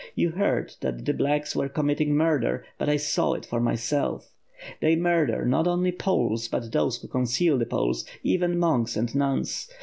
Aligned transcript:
You 0.15 0.31
heard 0.31 0.73
that 0.81 1.05
the 1.05 1.13
^blacks' 1.13 1.55
were 1.55 1.69
committing 1.69 2.15
murder, 2.15 2.65
but 2.79 2.89
I 2.89 2.95
saw 2.97 3.33
it 3.33 3.45
for 3.45 3.59
myself. 3.59 4.33
They 4.81 4.95
murder, 4.95 5.45
not 5.45 5.67
only 5.67 5.91
Poles, 5.91 6.47
but 6.47 6.71
those 6.71 6.97
who 6.99 7.07
conceal 7.07 7.59
the 7.59 7.67
Poles; 7.67 8.03
even 8.23 8.57
monks 8.57 8.95
and 8.97 9.13
nuns. 9.13 9.69